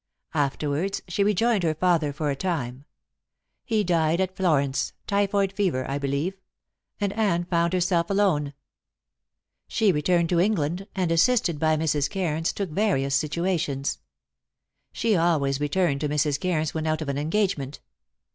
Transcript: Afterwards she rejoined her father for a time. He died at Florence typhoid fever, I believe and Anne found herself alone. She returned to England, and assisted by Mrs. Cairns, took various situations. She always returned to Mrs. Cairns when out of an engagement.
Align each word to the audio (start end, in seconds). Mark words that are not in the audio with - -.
Afterwards 0.33 1.03
she 1.07 1.23
rejoined 1.23 1.61
her 1.61 1.75
father 1.75 2.11
for 2.11 2.31
a 2.31 2.35
time. 2.35 2.85
He 3.63 3.83
died 3.83 4.19
at 4.19 4.35
Florence 4.35 4.93
typhoid 5.05 5.53
fever, 5.53 5.87
I 5.87 5.99
believe 5.99 6.39
and 6.99 7.13
Anne 7.13 7.45
found 7.45 7.73
herself 7.73 8.09
alone. 8.09 8.53
She 9.67 9.91
returned 9.91 10.29
to 10.29 10.39
England, 10.39 10.87
and 10.95 11.11
assisted 11.11 11.59
by 11.59 11.77
Mrs. 11.77 12.09
Cairns, 12.09 12.51
took 12.51 12.71
various 12.71 13.13
situations. 13.13 13.99
She 14.91 15.15
always 15.15 15.59
returned 15.59 16.01
to 16.01 16.09
Mrs. 16.09 16.39
Cairns 16.39 16.73
when 16.73 16.87
out 16.87 17.03
of 17.03 17.07
an 17.09 17.19
engagement. 17.19 17.79